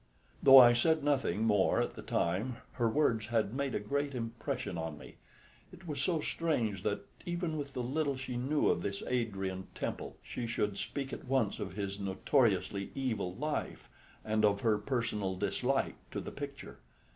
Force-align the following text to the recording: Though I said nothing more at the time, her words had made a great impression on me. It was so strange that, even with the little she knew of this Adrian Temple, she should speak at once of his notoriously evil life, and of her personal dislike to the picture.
Though 0.41 0.57
I 0.57 0.73
said 0.73 1.03
nothing 1.03 1.43
more 1.43 1.79
at 1.79 1.93
the 1.93 2.01
time, 2.01 2.57
her 2.71 2.89
words 2.89 3.27
had 3.27 3.53
made 3.53 3.75
a 3.75 3.79
great 3.79 4.15
impression 4.15 4.75
on 4.75 4.97
me. 4.97 5.17
It 5.71 5.85
was 5.85 6.01
so 6.01 6.19
strange 6.21 6.81
that, 6.81 7.01
even 7.23 7.55
with 7.55 7.73
the 7.73 7.83
little 7.83 8.15
she 8.17 8.35
knew 8.35 8.67
of 8.67 8.81
this 8.81 9.03
Adrian 9.05 9.67
Temple, 9.75 10.17
she 10.23 10.47
should 10.47 10.75
speak 10.75 11.13
at 11.13 11.25
once 11.27 11.59
of 11.59 11.73
his 11.73 11.99
notoriously 11.99 12.89
evil 12.95 13.35
life, 13.35 13.87
and 14.25 14.43
of 14.43 14.61
her 14.61 14.79
personal 14.79 15.35
dislike 15.35 15.97
to 16.09 16.19
the 16.19 16.31
picture. 16.31 16.79